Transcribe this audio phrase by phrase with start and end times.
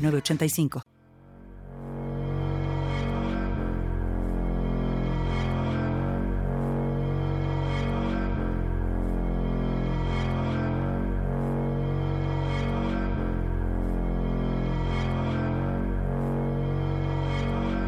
[0.00, 0.82] 985.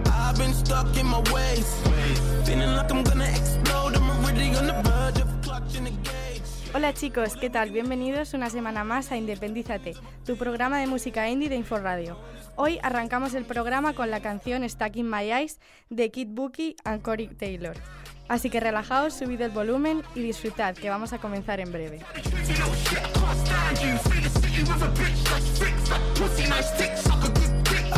[0.06, 1.80] I've been stuck in my ways,
[2.44, 3.24] feeling like I'm gonna
[6.74, 7.70] Hola chicos, ¿qué tal?
[7.70, 9.92] Bienvenidos una semana más a Independízate,
[10.24, 12.16] tu programa de música indie de Inforadio.
[12.56, 17.02] Hoy arrancamos el programa con la canción Stuck in My Eyes de Kid Bookie and
[17.02, 17.76] Corey Taylor.
[18.26, 22.00] Así que relajaos, subid el volumen y disfrutad, que vamos a comenzar en breve.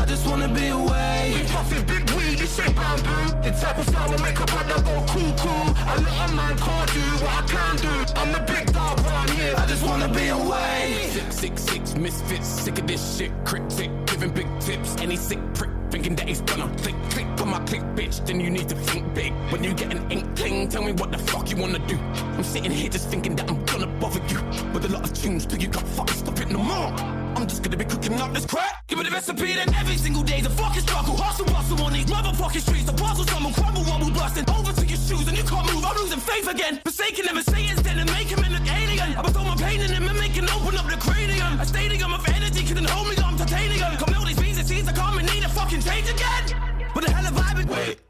[0.05, 1.33] I just wanna be away.
[1.35, 3.41] We Puffin' big weed, this shit bamboo.
[3.43, 5.67] The type of style will make a brother go cool, cool.
[5.89, 8.13] A little man can't do what I can do.
[8.21, 9.55] I'm the big dog round here.
[9.57, 11.09] I just wanna be away.
[11.09, 13.33] Six, six, six, misfits, sick of this shit.
[13.47, 14.95] Cryptic, giving big tips.
[15.01, 18.27] Any sick prick thinking that he's gonna click, click on my click, bitch.
[18.27, 19.33] Then you need to think big.
[19.49, 21.97] When you get an inkling, tell me what the fuck you wanna do.
[22.37, 24.41] I'm sitting here just thinking that I'm gonna bother you
[24.75, 27.24] with a lot of tunes, but you can't fucking stop it no more.
[27.37, 28.87] I'm just gonna be cooking up this crap.
[28.87, 31.17] Give me the recipe, then every single day's a fucking struggle.
[31.17, 32.85] Hustle, bustle on these motherfucking streets.
[32.85, 35.85] The puzzle, someone crumble, wobble, busting over to your shoes, and you can't move.
[35.85, 36.81] I'm losing faith again.
[36.85, 39.17] Forsaking them and Satan's and making him look alien.
[39.19, 41.61] I'ma throw my pain in him and him open up the cranium.
[41.61, 43.97] A stadium of energy couldn't hold me, I'm titanium.
[43.97, 46.45] Come all these beans and seeds, I come and need a fucking change again.
[46.93, 47.69] What the hell I been?
[47.69, 48.01] Wait.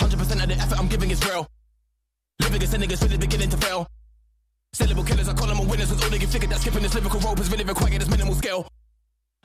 [0.00, 1.46] 100% of the effort I'm giving is real.
[2.40, 3.88] Living a nigga's really beginning to fail.
[4.74, 6.94] Sellable killers, I call them a winners with all they get figured that skipping this
[6.94, 8.68] lyrical rope is really required this minimal skill.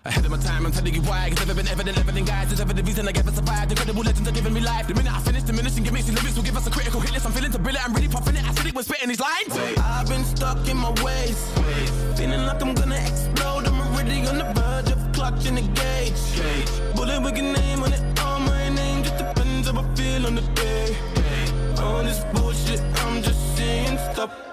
[0.06, 1.28] Ahead of my time, I'm telling you why.
[1.32, 2.52] It's never been ever evident, evident, guys.
[2.52, 3.72] It's ever the reason I ever survived.
[3.72, 4.86] Incredible legends are giving me life.
[4.86, 7.14] The minute I finish diminishing, give me some lyrics will give us a critical hit
[7.14, 7.26] list.
[7.26, 8.44] I'm feeling to bill it, I'm really puffing it.
[8.44, 9.56] I said it was spitting these lines.
[9.80, 11.40] I've been stuck in my ways,
[12.18, 13.66] feeling like I'm gonna explode.
[13.66, 16.96] I'm already on the verge of clutching the gauge.
[16.96, 20.36] Bullet with your name on it, all my name just depends how I feel on
[20.36, 20.98] the day.
[21.80, 24.53] All this bullshit, I'm just saying stop.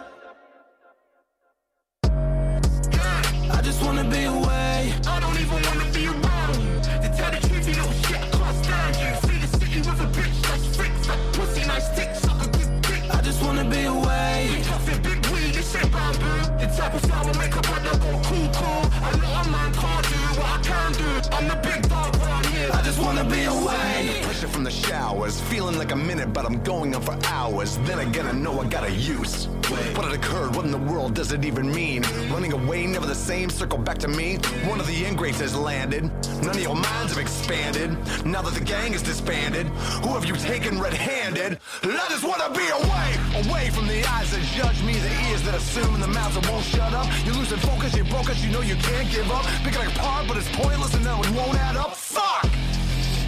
[3.91, 4.95] Wanna be away.
[5.05, 6.55] I don't even wanna be around.
[6.63, 6.75] you.
[7.03, 9.11] To tell the truth, you know shit, I can't stand you.
[9.27, 12.71] See the city with a bitch that's freaks, like pussy, nice dick, suck a good
[12.83, 13.03] dick.
[13.11, 14.63] I just wanna be away.
[14.71, 16.39] Puffin' big weed, this shit bamboo.
[16.61, 18.83] The type of will make a brother go cool, cool.
[19.07, 21.11] A little man can't do what I can do.
[21.35, 22.71] I'm the big dog round here.
[22.73, 24.20] I just wanna be away.
[24.41, 27.77] Pressure from the showers, feeling like a minute, but I'm going on for hours.
[27.85, 29.49] Then again, I know I got a use.
[29.95, 30.57] What had occurred?
[30.57, 32.05] What in the world does it even mean?
[32.33, 34.37] Running away, never the same, circle back to me.
[34.65, 36.05] One of the ingrates has landed.
[36.41, 37.91] None of your minds have expanded.
[38.25, 41.59] Now that the gang is disbanded, who have you taken red handed?
[41.83, 43.09] I just wanna be away,
[43.45, 46.51] away from the eyes that judge me, the ears that assume, and the mouths that
[46.51, 47.07] won't shut up.
[47.27, 49.45] You're losing focus, you're broke, you know you can't give up.
[49.65, 51.95] Picking it apart, but it's pointless, and now it won't add up.
[51.95, 52.49] Fuck!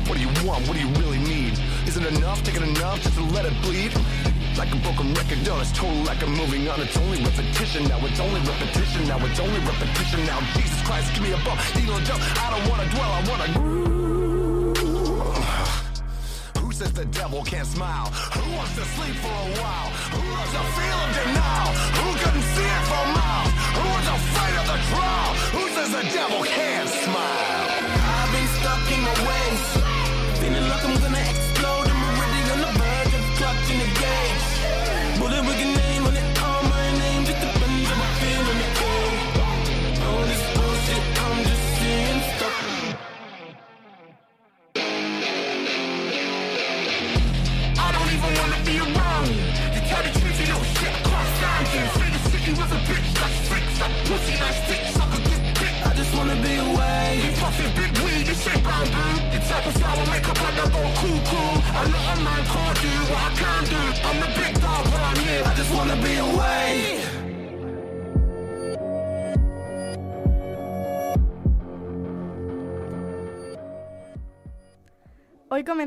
[0.07, 0.67] What do you want?
[0.67, 1.59] What do you really need?
[1.87, 2.43] Is it enough?
[2.43, 3.93] Taking enough just to let it bleed?
[4.59, 6.81] Like a broken record, no, it's total like I'm moving on.
[6.81, 7.99] It's only repetition now.
[8.05, 9.19] It's only repetition now.
[9.25, 10.41] It's only repetition now.
[10.55, 12.21] Jesus Christ, give me a bump, needle and jump.
[12.45, 13.47] I don't wanna dwell, I wanna.
[16.61, 18.07] Who says the devil can't smile?
[18.37, 19.89] Who wants to sleep for a while?
[20.13, 21.73] Who loves the feel of denial?
[21.97, 23.53] Who couldn't see it for miles?
[23.79, 25.33] Who was afraid of the trial?
[25.57, 27.67] Who says the devil can't smile?
[28.03, 29.82] I've been stuck in my ways,
[30.85, 31.22] I'm gonna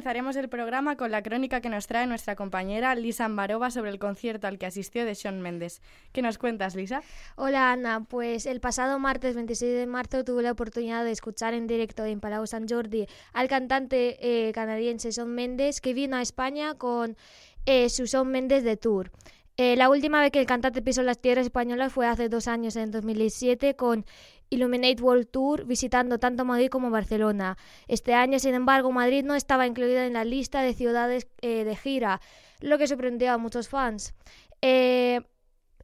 [0.05, 3.97] comenzaremos el programa con la crónica que nos trae nuestra compañera Lisa Ambarova sobre el
[3.97, 5.81] concierto al que asistió de Sean Mendes.
[6.11, 7.01] ¿Qué nos cuentas, Lisa?
[7.37, 11.65] Hola Ana, pues el pasado martes 26 de marzo tuve la oportunidad de escuchar en
[11.65, 16.75] directo en Palau San Jordi al cantante eh, canadiense Sean Mendes que vino a España
[16.75, 17.17] con
[17.65, 19.09] eh, su Sean Mendes de Tour.
[19.57, 22.75] Eh, la última vez que el cantante pisó las tierras españolas fue hace dos años,
[22.75, 24.05] en 2007, con
[24.49, 27.57] Illuminate World Tour, visitando tanto Madrid como Barcelona.
[27.87, 31.75] Este año, sin embargo, Madrid no estaba incluida en la lista de ciudades eh, de
[31.75, 32.21] gira,
[32.61, 34.13] lo que sorprendió a muchos fans.
[34.61, 35.21] Eh,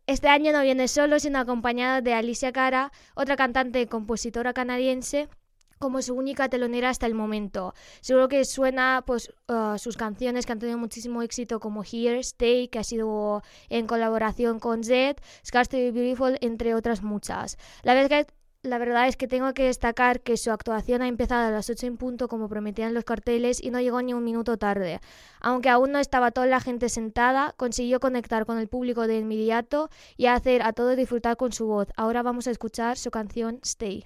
[0.08, 5.30] este año no viene solo, sino acompañada de Alicia Cara, otra cantante y compositora canadiense,
[5.82, 7.74] como su única telonera hasta el momento.
[8.02, 12.68] Seguro que suena pues uh, sus canciones que han tenido muchísimo éxito como Here, Stay,
[12.68, 17.58] que ha sido en colaboración con Zed, Scars to be Beautiful, entre otras muchas.
[17.84, 21.48] La verdad, que, la verdad es que tengo que destacar que su actuación ha empezado
[21.48, 24.58] a las 8 en punto como prometían los carteles y no llegó ni un minuto
[24.58, 25.00] tarde.
[25.40, 29.90] Aunque aún no estaba toda la gente sentada, consiguió conectar con el público de inmediato
[30.16, 31.88] y hacer a todos disfrutar con su voz.
[31.96, 34.06] Ahora vamos a escuchar su canción Stay.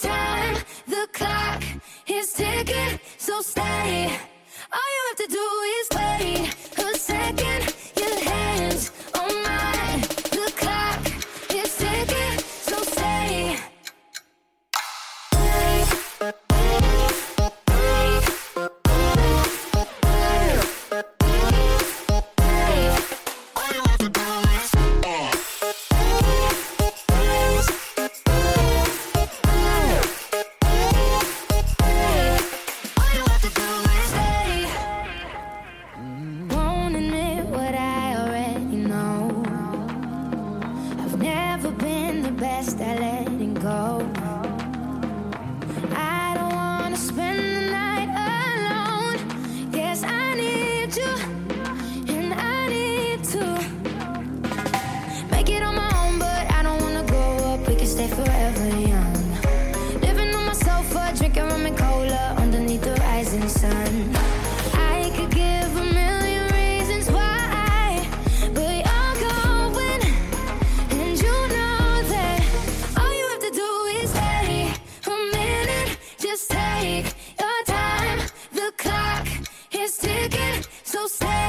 [0.00, 0.56] time.
[0.86, 1.62] The clock
[2.06, 4.18] is ticking, so stay.
[4.72, 5.46] All you have to do
[5.78, 7.75] is wait a second.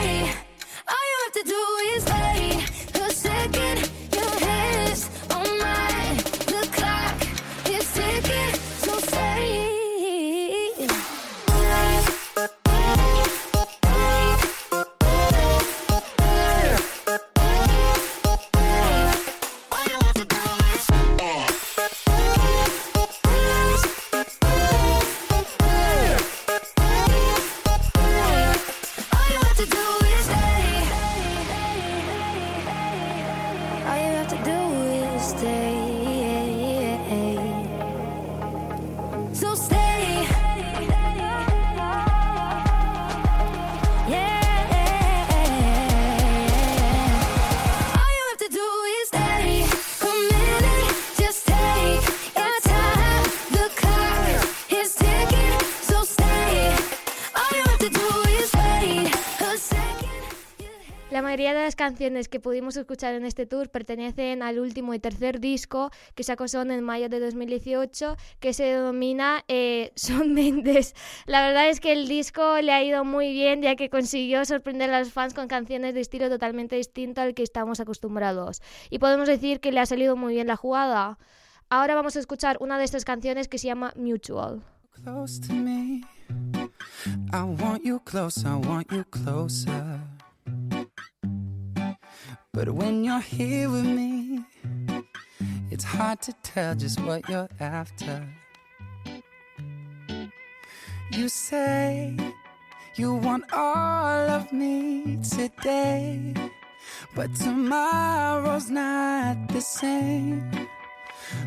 [0.08, 1.62] All you have to do
[1.96, 2.27] is
[61.98, 66.48] canciones que pudimos escuchar en este tour pertenecen al último y tercer disco que sacó
[66.48, 70.94] Son en mayo de 2018, que se denomina eh, Son Mendes.
[71.26, 74.92] La verdad es que el disco le ha ido muy bien, ya que consiguió sorprender
[74.92, 78.62] a los fans con canciones de estilo totalmente distinto al que estamos acostumbrados.
[78.92, 81.18] Y podemos decir que le ha salido muy bien la jugada.
[81.68, 84.62] Ahora vamos a escuchar una de estas canciones que se llama Mutual.
[85.04, 86.04] close to me.
[87.34, 90.00] I want you close, I want you closer.
[92.58, 94.44] But when you're here with me,
[95.70, 98.28] It's hard to tell just what you're after.
[101.12, 102.18] You say
[102.96, 106.34] you want all of me today,
[107.14, 110.42] but tomorrow's not the same.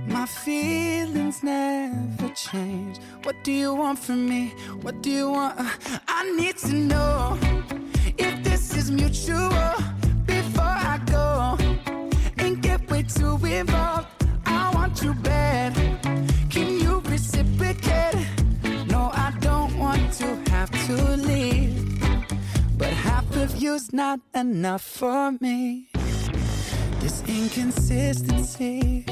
[0.06, 2.98] My feelings never change.
[3.24, 4.54] What do you want from me?
[4.82, 5.58] What do you want?
[5.58, 7.36] Uh, I need to know
[8.16, 9.89] if this is mutual
[23.80, 25.88] you's not enough for me.
[27.00, 29.06] This inconsistency.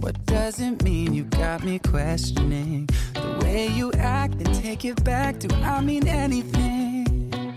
[0.00, 1.14] What does it mean?
[1.14, 5.38] You got me questioning the way you act and take it back.
[5.38, 7.54] Do I mean anything?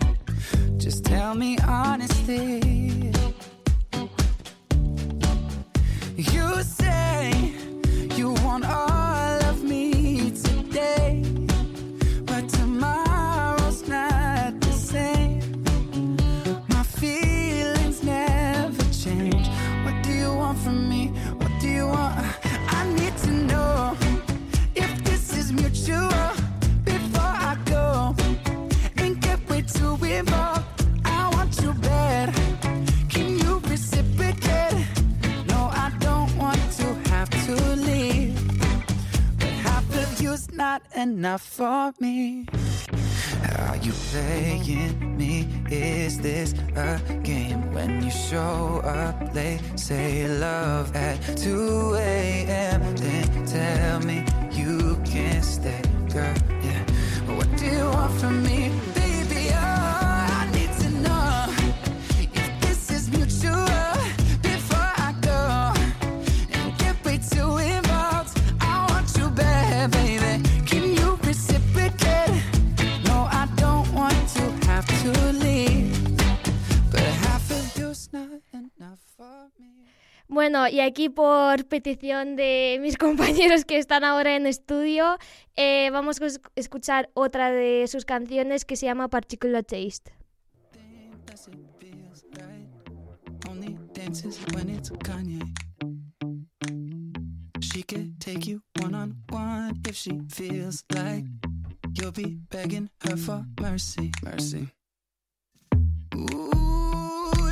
[0.77, 3.11] Just tell me honestly.
[6.15, 7.53] You say
[8.15, 9.12] you want all
[41.23, 42.45] not for me.
[43.57, 45.47] Are you playing me?
[45.71, 47.71] Is this a game?
[47.73, 52.95] When you show up late, say love at 2 a.m.
[52.97, 56.42] Then tell me you can't stay, girl.
[80.69, 85.17] Y aquí por petición de mis compañeros que están ahora en estudio,
[85.55, 90.13] eh, vamos a es- escuchar otra de sus canciones que se llama Particular Taste.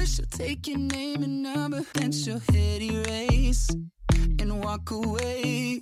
[0.03, 3.69] She'll take your name and number, then she'll hit erase
[4.39, 5.79] and walk away.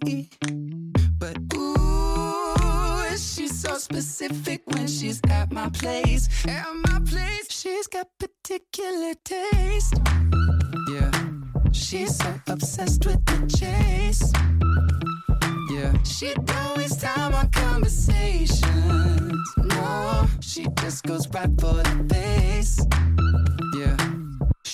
[1.18, 6.28] But ooh, she's so specific when she's at my place.
[6.46, 9.96] At my place, she's got particular taste.
[10.92, 11.12] Yeah,
[11.72, 14.32] she's so obsessed with the chase.
[15.72, 18.64] Yeah, she don't waste time on conversations.
[19.58, 22.80] No, she just goes right for the base.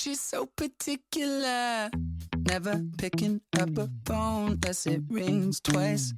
[0.06, 1.90] She's so particular.
[2.38, 6.14] Never picking up a phone unless it rings twice.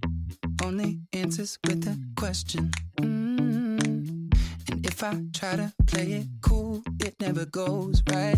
[0.62, 2.70] Only answers with a question.
[3.00, 4.36] Mm.
[4.70, 8.36] And if I try to play it cool, it never goes right.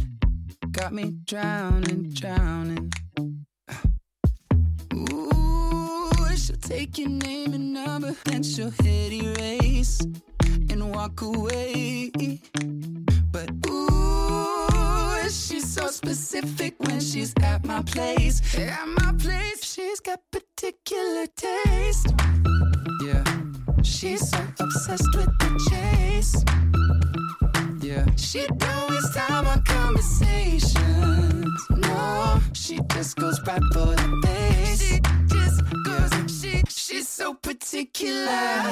[0.72, 2.94] Got me drowning, drowning.
[4.94, 10.00] Ooh, she'll take your name and number, then she'll hit erase
[10.70, 12.12] and walk away.
[13.32, 14.19] But ooh,
[15.32, 18.42] she's so specific when she's at my place.
[18.58, 22.08] At my place, she's got particular taste.
[23.06, 23.24] Yeah,
[23.84, 26.44] she's so obsessed with the chase.
[27.82, 30.76] Yeah, she don't waste time on conversations.
[31.70, 34.82] No, she just goes right for the base.
[34.82, 38.64] She just goes, she, she's so particular.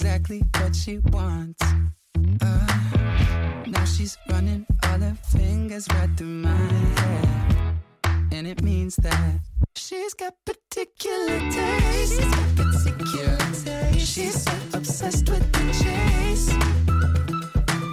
[0.00, 1.62] Exactly what she wants.
[2.40, 2.66] Uh,
[3.66, 7.74] now she's running all her fingers right through my hair.
[8.32, 9.40] And it means that
[9.76, 12.14] she's got particular taste.
[12.14, 14.14] She's got particular taste.
[14.14, 16.48] She's so obsessed with the chase.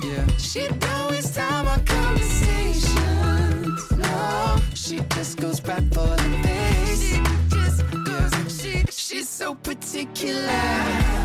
[0.05, 0.25] Yeah.
[0.37, 3.91] She don't waste time on conversations.
[3.97, 7.11] No, she just goes right for the base.
[7.11, 11.16] She just goes, she, she's so particular.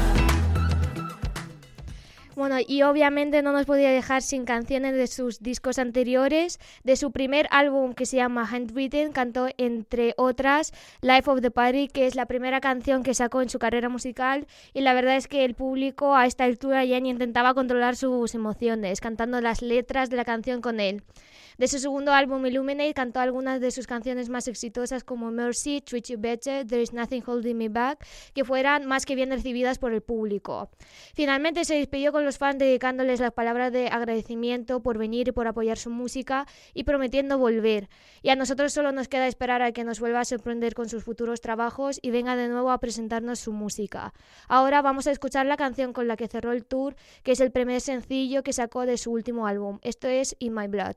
[2.34, 6.58] Bueno, y obviamente no nos podía dejar sin canciones de sus discos anteriores.
[6.82, 10.72] De su primer álbum que se llama Handwritten, cantó entre otras
[11.02, 14.46] Life of the Party, que es la primera canción que sacó en su carrera musical.
[14.72, 18.34] Y la verdad es que el público a esta altura ya ni intentaba controlar sus
[18.34, 21.02] emociones, cantando las letras de la canción con él.
[21.58, 26.06] De su segundo álbum Illuminate cantó algunas de sus canciones más exitosas como Mercy, Treat
[26.06, 29.92] You Better, There Is Nothing Holding Me Back, que fueran más que bien recibidas por
[29.92, 30.70] el público.
[31.14, 35.46] Finalmente se despidió con los fans dedicándoles las palabras de agradecimiento por venir y por
[35.46, 37.88] apoyar su música y prometiendo volver.
[38.22, 41.04] Y a nosotros solo nos queda esperar a que nos vuelva a sorprender con sus
[41.04, 44.14] futuros trabajos y venga de nuevo a presentarnos su música.
[44.48, 47.50] Ahora vamos a escuchar la canción con la que cerró el tour, que es el
[47.52, 49.78] primer sencillo que sacó de su último álbum.
[49.82, 50.96] Esto es In My Blood.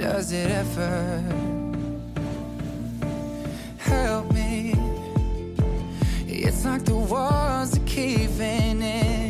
[0.00, 1.22] does it ever
[3.76, 4.74] help me?
[6.26, 9.29] It's like the walls are caving in.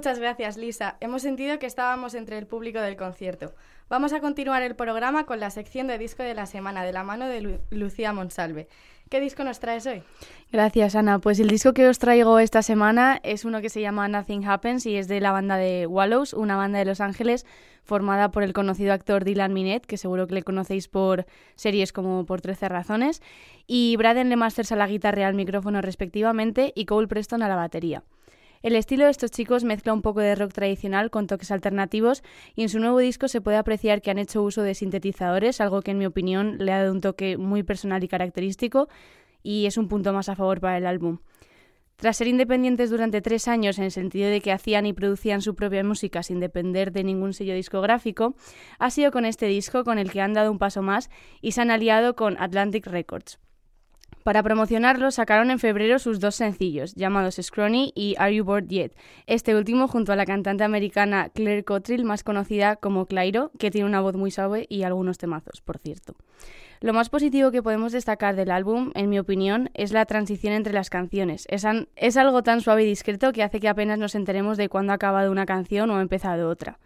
[0.00, 0.96] Muchas gracias, Lisa.
[1.00, 3.52] Hemos sentido que estábamos entre el público del concierto.
[3.90, 7.04] Vamos a continuar el programa con la sección de disco de la semana de la
[7.04, 8.66] mano de Lu- Lucía Monsalve.
[9.10, 10.02] ¿Qué disco nos traes hoy?
[10.50, 11.18] Gracias, Ana.
[11.18, 14.86] Pues el disco que os traigo esta semana es uno que se llama Nothing Happens
[14.86, 17.44] y es de la banda de Wallows, una banda de Los Ángeles
[17.84, 22.24] formada por el conocido actor Dylan Minnette, que seguro que le conocéis por series como
[22.24, 23.20] Por 13 razones,
[23.66, 27.56] y Braden Lemasters a la guitarra y al micrófono respectivamente y Cole Preston a la
[27.56, 28.02] batería.
[28.62, 32.22] El estilo de estos chicos mezcla un poco de rock tradicional con toques alternativos
[32.54, 35.80] y en su nuevo disco se puede apreciar que han hecho uso de sintetizadores, algo
[35.80, 38.90] que en mi opinión le ha dado un toque muy personal y característico
[39.42, 41.20] y es un punto más a favor para el álbum.
[41.96, 45.54] Tras ser independientes durante tres años en el sentido de que hacían y producían su
[45.54, 48.34] propia música sin depender de ningún sello discográfico,
[48.78, 51.08] ha sido con este disco con el que han dado un paso más
[51.40, 53.38] y se han aliado con Atlantic Records.
[54.22, 58.92] Para promocionarlo, sacaron en febrero sus dos sencillos, llamados Scrawny y Are You Bored Yet?
[59.26, 63.86] Este último junto a la cantante americana Claire Cottrell, más conocida como Clairo, que tiene
[63.86, 66.14] una voz muy suave y algunos temazos, por cierto.
[66.82, 70.74] Lo más positivo que podemos destacar del álbum, en mi opinión, es la transición entre
[70.74, 71.46] las canciones.
[71.48, 71.64] Es,
[71.96, 74.96] es algo tan suave y discreto que hace que apenas nos enteremos de cuándo ha
[74.96, 76.78] acabado una canción o ha empezado otra.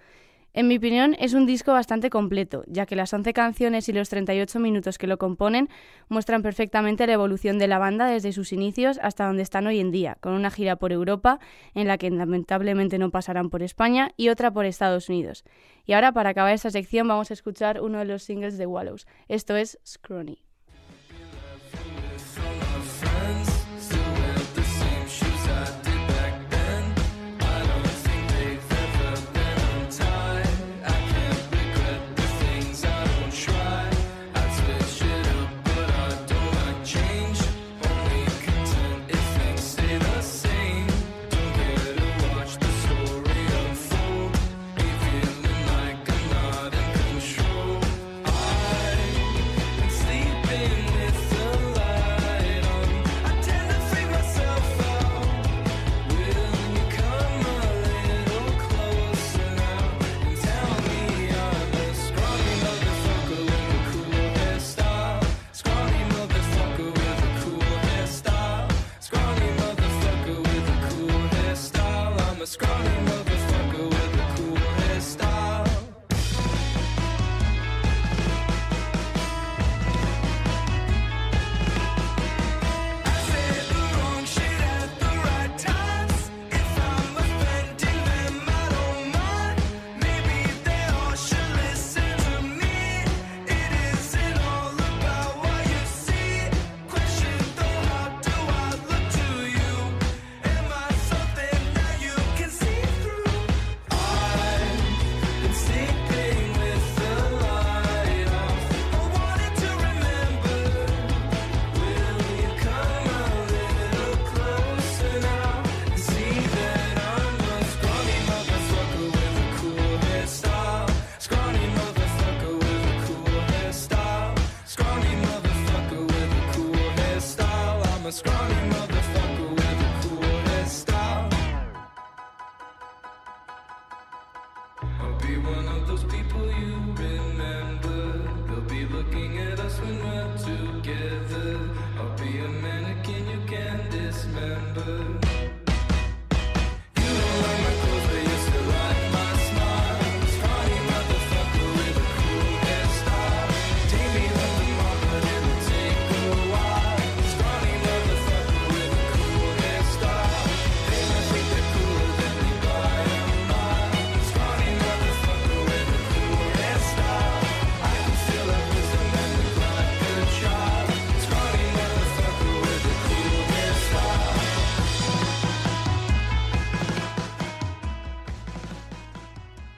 [0.57, 4.09] En mi opinión, es un disco bastante completo, ya que las 11 canciones y los
[4.09, 5.69] 38 minutos que lo componen
[6.09, 9.91] muestran perfectamente la evolución de la banda desde sus inicios hasta donde están hoy en
[9.91, 11.41] día, con una gira por Europa,
[11.75, 15.43] en la que lamentablemente no pasarán por España, y otra por Estados Unidos.
[15.87, 19.09] Y ahora, para acabar esta sección, vamos a escuchar uno de los singles de Wallows.
[19.27, 20.54] Esto es Scrawny.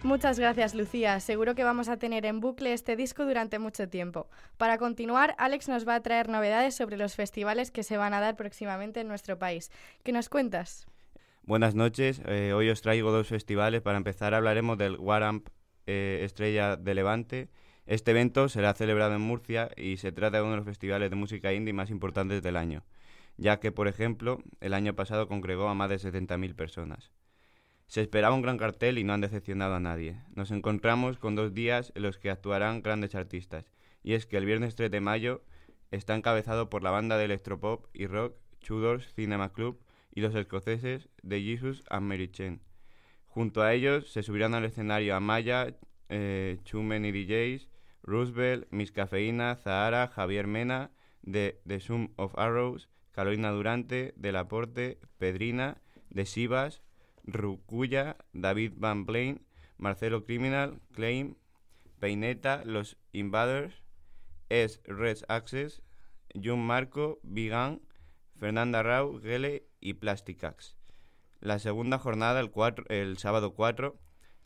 [0.07, 1.19] Muchas gracias, Lucía.
[1.19, 4.29] Seguro que vamos a tener en bucle este disco durante mucho tiempo.
[4.57, 8.21] Para continuar, Alex nos va a traer novedades sobre los festivales que se van a
[8.21, 9.73] dar próximamente en nuestro país.
[10.05, 10.87] ¿Qué nos cuentas?
[11.43, 13.83] Buenas noches, eh, hoy os traigo dos festivales.
[13.83, 15.49] Para empezar hablaremos del Waramp
[15.89, 17.49] eh, Estrella de Levante.
[17.87, 21.17] Este evento será celebrado en Murcia y se trata de uno de los festivales de
[21.17, 22.85] música indie más importantes del año,
[23.39, 27.11] ya que, por ejemplo, el año pasado congregó a más de 70.000 personas.
[27.87, 30.21] Se esperaba un gran cartel y no han decepcionado a nadie.
[30.35, 33.71] Nos encontramos con dos días en los que actuarán grandes artistas,
[34.03, 35.43] y es que el viernes 3 de mayo
[35.91, 39.81] está encabezado por la banda de electropop y rock Tudors Cinema Club
[40.13, 42.61] y los escoceses de Jesus and Mary Chain.
[43.27, 45.77] Junto a ellos se subirán al escenario Amaya,
[46.09, 47.69] eh, Chumen y DJs,
[48.03, 50.91] Roosevelt, Miss Cafeína, Zahara, Javier Mena,
[51.23, 56.83] de The Sum of Arrows, Carolina Durante, Del Aporte, Pedrina, de Sivas,
[57.27, 59.43] Rucuya, David Van Blaine,
[59.79, 61.37] Marcelo Criminal, Claim,
[61.99, 63.75] Peineta, Los Invaders,
[64.49, 65.83] Es Red Access,
[66.35, 67.81] Jun Marco, Vigan,
[68.39, 70.77] Fernanda Rau, Gele y Plasticax.
[71.41, 73.99] La segunda jornada, el, cuatro- el sábado 4,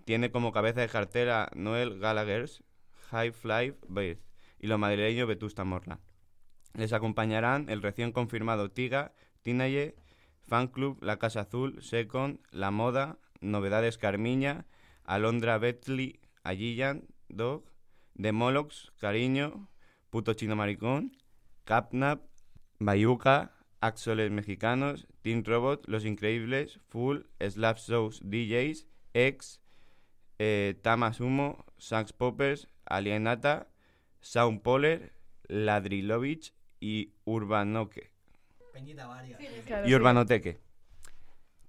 [0.04, 2.64] tiene como cabeza de cartel a Noel Gallagher's
[3.10, 4.20] High Fly Birth
[4.58, 6.00] y los madrileños Vetusta Morla.
[6.74, 9.12] Les acompañarán el recién confirmado Tiga,
[9.42, 9.96] Tinaye,
[10.50, 14.66] Fan Club, La Casa Azul, Second, La Moda, Novedades Carmiña,
[15.04, 17.70] Alondra Betley, Agillan, Dog,
[18.20, 19.68] The Molox, Cariño,
[20.10, 21.16] Puto Chino Maricón,
[21.64, 22.22] Capnap,
[22.80, 29.60] Bayuca, Axoles Mexicanos, Teen Robot, Los Increíbles, Full, Slap Shows DJs, X,
[30.40, 33.68] eh, Tama Sumo, Sax Poppers, Alienata,
[34.20, 35.12] Sound Poler,
[35.46, 37.12] Ladrilovich y
[38.72, 39.36] Urbanoque.
[39.66, 39.94] Claro, y sí.
[39.94, 40.58] Urbanoteque.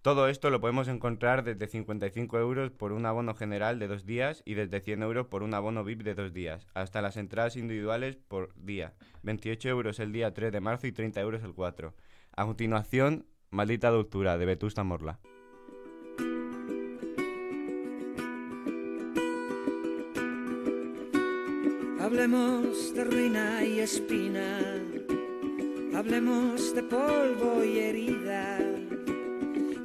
[0.01, 4.41] Todo esto lo podemos encontrar desde 55 euros por un abono general de dos días
[4.45, 8.15] y desde 100 euros por un abono VIP de dos días, hasta las entradas individuales
[8.15, 8.95] por día.
[9.21, 11.93] 28 euros el día 3 de marzo y 30 euros el 4.
[12.35, 15.19] A continuación, Maldita Dulzura de Vetusta Morla.
[21.99, 24.80] Hablemos de ruina y espina,
[26.01, 28.57] hablemos de polvo y herida,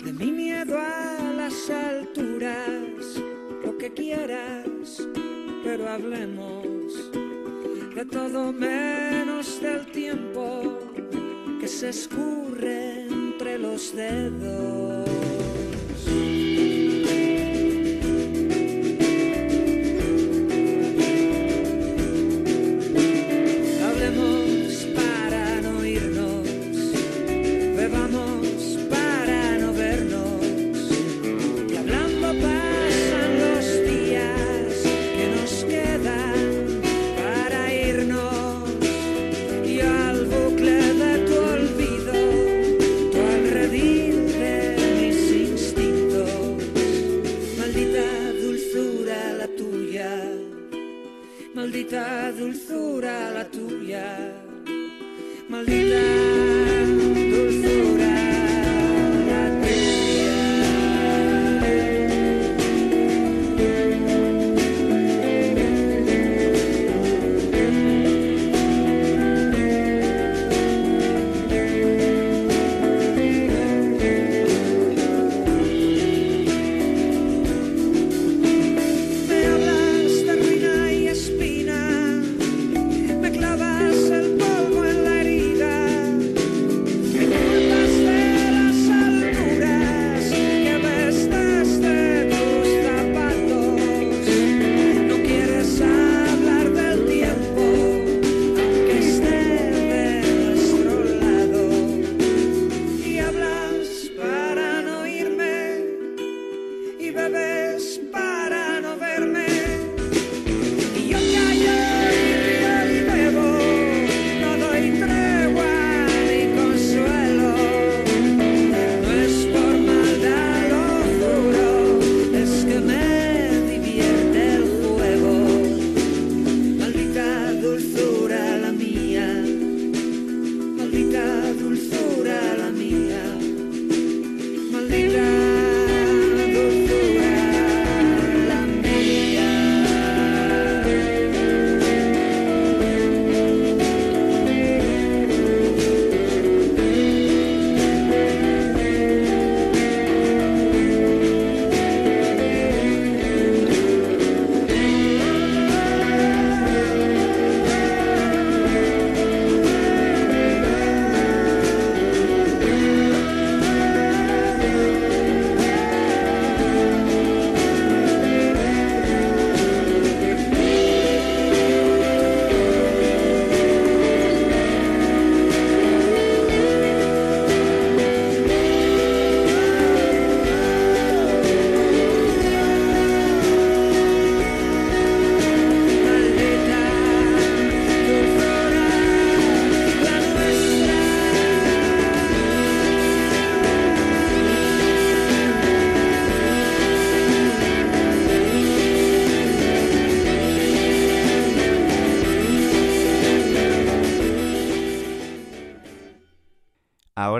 [0.02, 3.20] de mi miedo a las alturas,
[3.62, 5.06] lo que quieras,
[5.62, 7.12] pero hablemos
[7.94, 10.78] de todo menos del tiempo
[11.60, 15.55] que se escurre entre los dedos.
[51.86, 52.35] Maldita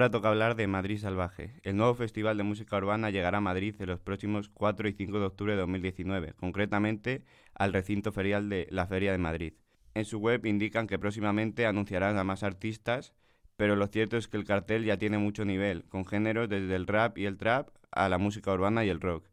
[0.07, 1.59] Ahora toca hablar de Madrid Salvaje.
[1.65, 5.19] El nuevo festival de música urbana llegará a Madrid en los próximos 4 y 5
[5.19, 9.55] de octubre de 2019, concretamente al recinto ferial de la Feria de Madrid.
[9.95, 13.15] En su web indican que próximamente anunciarán a más artistas,
[13.57, 16.87] pero lo cierto es que el cartel ya tiene mucho nivel, con géneros desde el
[16.87, 19.27] rap y el trap a la música urbana y el rock.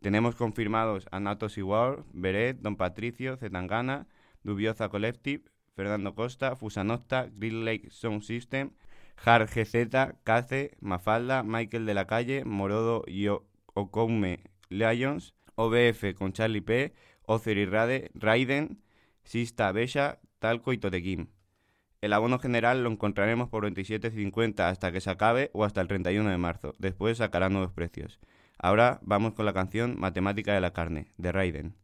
[0.00, 4.08] Tenemos confirmados a Natos Igual, Beret, Don Patricio, Zetangana,
[4.42, 5.44] Dubioza Collective,
[5.76, 8.72] Fernando Costa, Fusanocta, Green Lake Sound System,
[9.24, 13.28] Hard GZ, Mafalda, Michael de la Calle, Morodo y
[13.74, 18.82] Okoume Lions, OBF con Charlie P, Ocer y Rade, Raiden,
[19.24, 21.30] Sista Besha, Talco y Totequín.
[22.00, 26.30] El abono general lo encontraremos por 27,50 hasta que se acabe o hasta el 31
[26.30, 26.74] de marzo.
[26.78, 28.20] Después sacará nuevos precios.
[28.58, 31.74] Ahora vamos con la canción Matemática de la carne, de Raiden.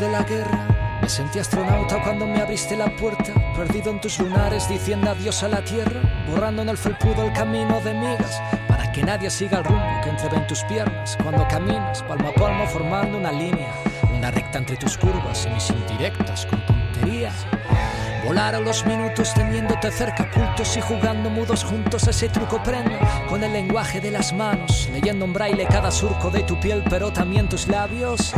[0.00, 0.98] De la guerra.
[1.02, 5.48] Me sentí astronauta cuando me abriste la puerta, perdido en tus lunares diciendo adiós a
[5.48, 9.64] la tierra, borrando en el felpudo el camino de migas, para que nadie siga el
[9.64, 13.72] rumbo que entrevé en tus piernas cuando caminas palmo a palmo formando una línea,
[14.16, 17.46] una recta entre tus curvas y mis indirectas con tonterías.
[18.28, 22.06] Volaron los minutos teniéndote cerca, ocultos y jugando mudos juntos.
[22.08, 26.42] Ese truco prendo con el lenguaje de las manos, leyendo en braille cada surco de
[26.42, 28.34] tu piel, pero también tus labios.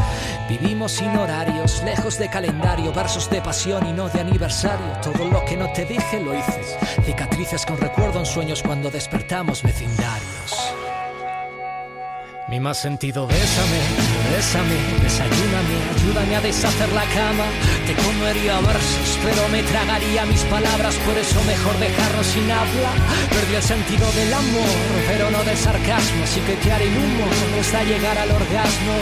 [0.49, 4.87] Vivimos sin horarios, lejos de calendario, versos de pasión y no de aniversario.
[5.03, 6.63] Todo lo que no te dije lo hice.
[7.05, 10.70] Cicatrices con recuerdo en sueños cuando despertamos vecindarios.
[12.51, 13.79] Mi más sentido, bésame,
[14.35, 17.47] bésame, desayúname, ayúdame a deshacer la cama.
[17.87, 22.91] Te comería versos, pero me tragaría mis palabras, por eso mejor dejarnos sin habla.
[23.31, 27.27] Perdí el sentido del amor, pero no del sarcasmo, así que te haré humo
[27.61, 28.95] hasta llegar al orgasmo.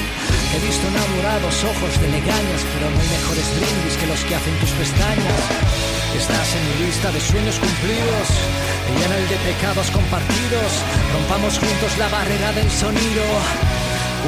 [0.53, 4.61] He visto enamorados ojos de legañas, pero no hay mejores brindis que los que hacen
[4.61, 5.89] tus pestañas.
[6.17, 8.29] Estás en mi lista de sueños cumplidos
[8.89, 10.73] y en el de pecados compartidos.
[11.13, 13.23] Rompamos juntos la barrera del sonido.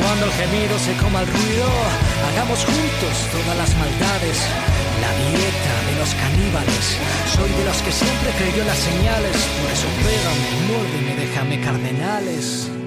[0.03, 1.67] Cuando el gemido se coma el ruido,
[2.29, 4.39] hagamos juntos todas las maldades.
[5.01, 6.85] La dieta de los caníbales.
[7.35, 9.37] Soy de los que siempre creyó las señales.
[9.61, 12.80] Por eso pégame, muérdeme, déjame cardenales.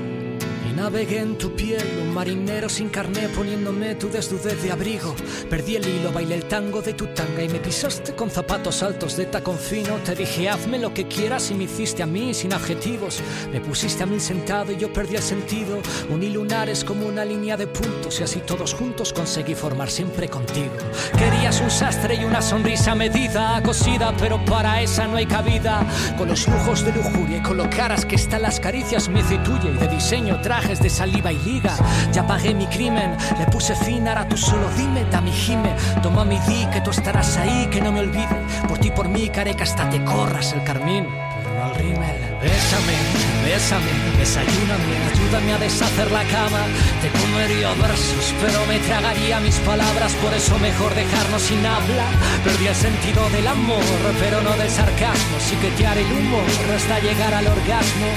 [0.75, 5.15] Navegué en tu piel, un marinero sin carné poniéndome tu desnudez de abrigo.
[5.47, 9.15] Perdí el hilo, bailé el tango de tu tanga y me pisaste con zapatos altos
[9.15, 9.97] de tacón fino.
[10.03, 13.21] Te dije hazme lo que quieras y me hiciste a mí sin adjetivos.
[13.51, 15.79] Me pusiste a mí sentado y yo perdí el sentido.
[16.09, 20.73] Uní lunares como una línea de puntos y así todos juntos conseguí formar siempre contigo.
[21.17, 25.85] Querías un sastre y una sonrisa medida, cosida, pero para esa no hay cabida.
[26.17, 29.37] Con los lujos de lujuria y con lo caras que están las caricias me hice
[29.39, 31.75] tuya y de diseño de saliva y liga.
[32.11, 35.75] Ya pagué mi crimen, le puse fin, ahora tú solo dime, dame gime.
[36.01, 38.35] Toma mi di que tú estarás ahí, que no me olvide.
[38.67, 41.07] Por ti, por mí, careca, hasta te corras el carmín.
[41.37, 42.33] Pero no al rímel.
[42.41, 42.97] Bésame,
[43.45, 46.63] bésame, desayúname, ayúdame a deshacer la cama.
[47.01, 52.05] Te comería versos, pero me tragaría mis palabras, por eso mejor dejarnos sin habla.
[52.43, 53.83] Perdí el sentido del amor,
[54.19, 55.37] pero no del sarcasmo.
[55.39, 56.43] Sí que te haré el humor
[56.75, 58.07] hasta llegar al orgasmo.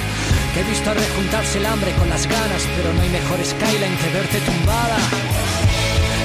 [0.57, 4.41] He visto rejuntarse el hambre con las ganas, pero no hay mejor skyline que verte
[4.41, 4.97] tumbada.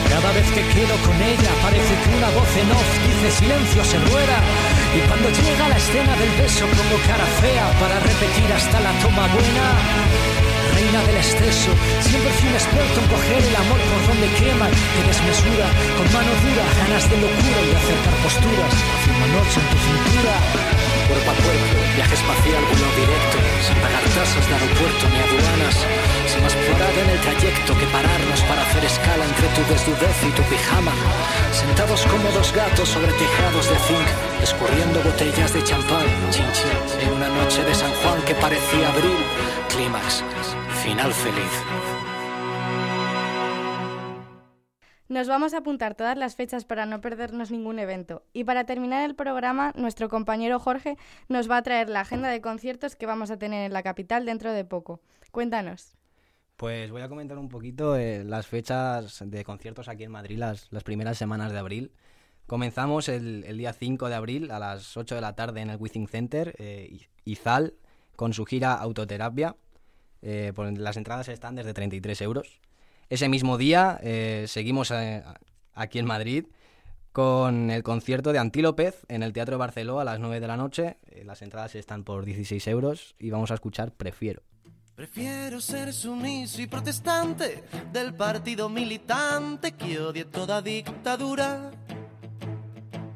[0.08, 4.00] Cada vez que quedo con ella parece que una voz en off dice silencio se
[4.08, 4.38] rueda.
[4.96, 9.28] Y cuando llega la escena del beso como cara fea para repetir hasta la toma
[9.36, 9.68] buena.
[10.80, 15.02] Reina del exceso, siempre fui un experto en coger el amor por donde quema te
[15.12, 15.68] desmesura.
[16.00, 18.74] Con mano dura, ganas de locura y acercar posturas.
[18.80, 20.81] Hace una noche en tu cintura.
[21.12, 25.76] Cuerpo a cuerpo, viaje espacial, vuelo directo, sin pagar tasas de aeropuerto ni aduanas,
[26.32, 30.32] sin más parada en el trayecto que pararnos para hacer escala entre tu desnudez y
[30.32, 30.94] tu pijama,
[31.52, 34.08] sentados como dos gatos sobre tejados de zinc,
[34.42, 39.20] escurriendo botellas de champán, chin chin, en una noche de San Juan que parecía abril,
[39.68, 40.24] clímax,
[40.82, 41.91] final feliz.
[45.12, 48.24] Nos vamos a apuntar todas las fechas para no perdernos ningún evento.
[48.32, 50.96] Y para terminar el programa, nuestro compañero Jorge
[51.28, 54.26] nos va a traer la agenda de conciertos que vamos a tener en la capital
[54.26, 55.02] dentro de poco.
[55.32, 55.98] Cuéntanos.
[56.56, 60.72] Pues voy a comentar un poquito eh, las fechas de conciertos aquí en Madrid, las,
[60.72, 61.92] las primeras semanas de abril.
[62.48, 65.78] Comenzamos el, el día 5 de abril a las 8 de la tarde en el
[65.78, 67.74] Withing Center, eh, Izal,
[68.16, 69.58] con su gira Autoterapia.
[70.22, 72.62] Eh, por- las entradas están desde 33 euros.
[73.12, 75.22] Ese mismo día eh, seguimos eh,
[75.74, 76.46] aquí en Madrid
[77.12, 80.98] con el concierto de Antílopez en el Teatro Barceló a las 9 de la noche.
[81.08, 84.44] Eh, las entradas están por 16 euros y vamos a escuchar Prefiero.
[84.96, 91.70] Prefiero ser sumiso y protestante del partido militante que odie toda dictadura.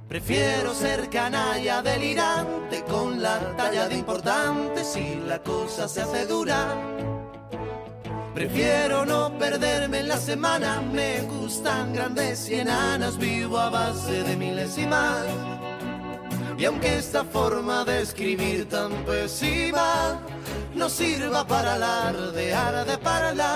[0.09, 7.24] Prefiero ser canalla delirante con la talla de importante si la cosa se hace dura.
[8.35, 14.35] Prefiero no perderme en la semana, me gustan grandes y enanas, vivo a base de
[14.35, 14.77] miles
[16.57, 20.19] y aunque esta forma de escribir tan pésima
[20.73, 23.55] no sirva para alardear de parla,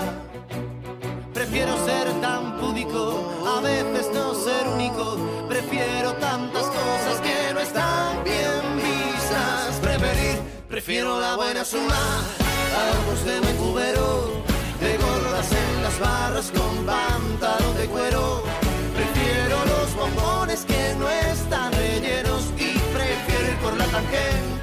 [1.34, 5.18] prefiero ser tan púdico, a veces no ser único,
[5.50, 12.24] prefiero tantas cosas que no están bien vistas, preferir, prefiero la buena suma,
[13.08, 14.49] ojos de cubero,
[15.40, 18.44] en las barras con pantalón de cuero,
[18.94, 24.59] prefiero los bombones que no están rellenos y prefiero ir por la tangente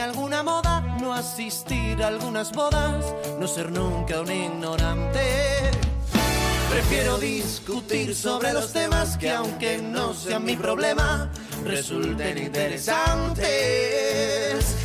[0.00, 5.70] alguna moda, no asistir a algunas bodas, no ser nunca un ignorante.
[6.70, 11.30] Prefiero discutir sobre los temas que aunque no sean mi problema,
[11.64, 13.46] resulten interesantes.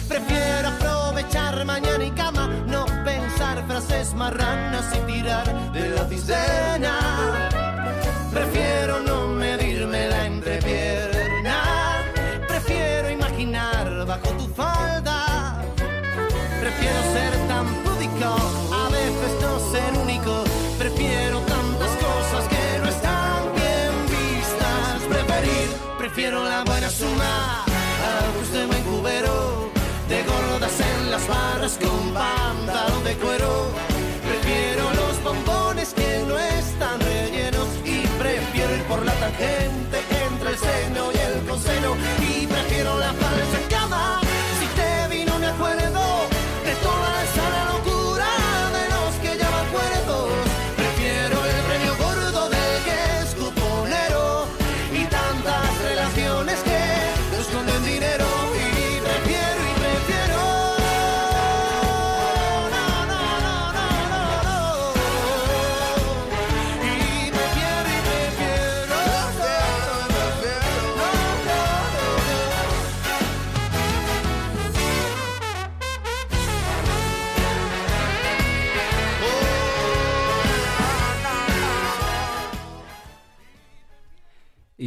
[0.08, 7.50] Prefiero aprovechar mañana y cama, no pensar frases marranas y tirar de la cisterna.
[8.32, 10.91] Prefiero no medirme la entrepierna.
[14.38, 15.64] Tu falda.
[16.60, 18.30] Prefiero ser tan púdico,
[18.74, 20.44] a veces no ser único.
[20.78, 25.02] Prefiero tantas cosas que no están bien vistas.
[25.10, 25.68] Preferir,
[25.98, 27.66] prefiero la buena suma,
[28.20, 29.72] algo de buen cubero,
[30.10, 32.81] de gordas en las barras con pantalón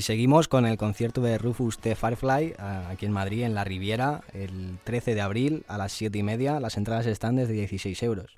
[0.05, 1.94] seguimos con el concierto de Rufus T.
[1.94, 6.22] Firefly aquí en Madrid, en la Riviera, el 13 de abril a las 7 y
[6.22, 6.61] media.
[6.61, 8.36] Las entradas están desde 16 euros.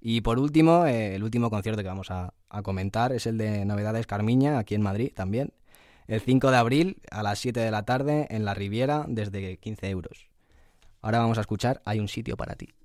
[0.00, 3.64] Y por último, eh, el último concierto que vamos a, a comentar es el de
[3.64, 5.52] Novedades Carmiña, aquí en Madrid también.
[6.06, 9.90] El 5 de abril a las 7 de la tarde en la Riviera desde 15
[9.90, 10.28] euros.
[11.02, 12.77] Ahora vamos a escuchar Hay un sitio para ti.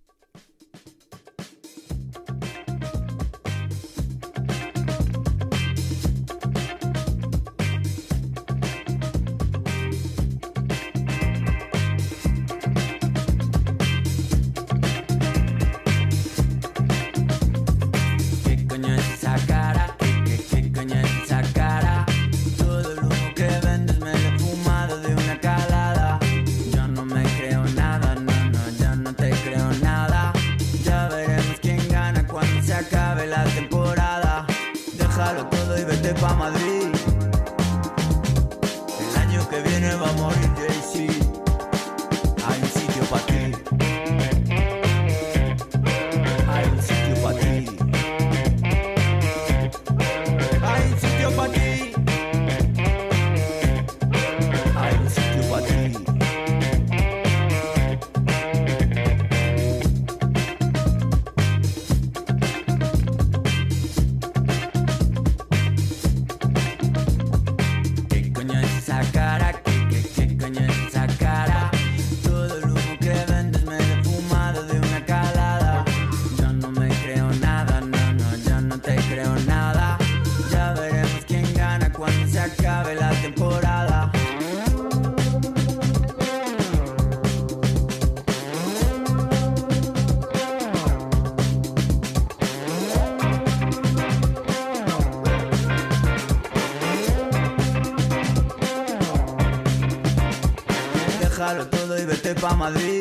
[102.64, 102.93] Madrid.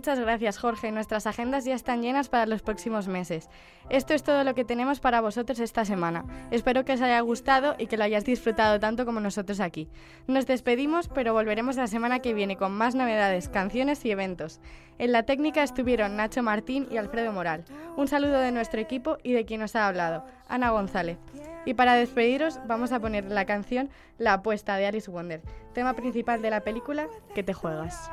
[0.00, 3.50] Muchas gracias Jorge, nuestras agendas ya están llenas para los próximos meses.
[3.90, 6.24] Esto es todo lo que tenemos para vosotros esta semana.
[6.50, 9.90] Espero que os haya gustado y que lo hayáis disfrutado tanto como nosotros aquí.
[10.26, 14.62] Nos despedimos, pero volveremos la semana que viene con más novedades, canciones y eventos.
[14.96, 17.66] En la técnica estuvieron Nacho Martín y Alfredo Moral.
[17.98, 21.18] Un saludo de nuestro equipo y de quien nos ha hablado, Ana González.
[21.66, 25.42] Y para despediros vamos a poner la canción La apuesta de Alice Wonder,
[25.74, 28.10] tema principal de la película Que te juegas.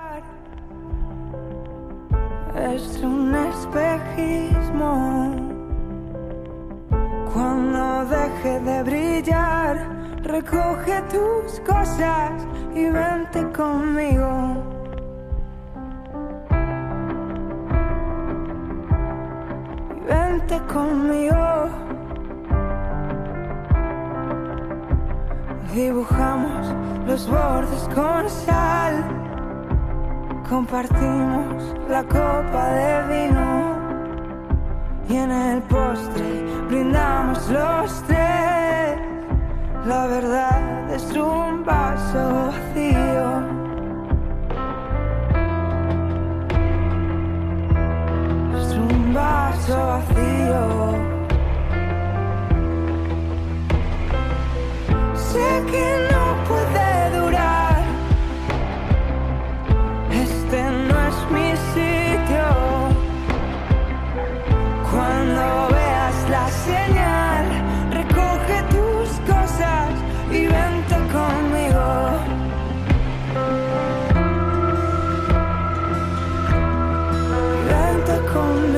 [2.57, 5.35] Es un espejismo.
[7.33, 9.77] Cuando deje de brillar,
[10.23, 12.31] recoge tus cosas
[12.73, 14.63] y vente conmigo.
[20.07, 21.69] Vente conmigo.
[25.73, 26.73] Dibujamos
[27.05, 29.26] los bordes con sal.
[30.49, 33.75] Compartimos la copa de vino
[35.09, 38.97] y en el postre brindamos los tres.
[39.85, 43.27] La verdad es un vaso vacío.
[48.57, 50.63] Es un vaso vacío.
[55.13, 56.26] Sé que no
[78.33, 78.76] Vente